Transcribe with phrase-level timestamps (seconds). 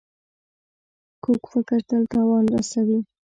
[1.23, 2.99] کوږ فکر تل تاوان رسوي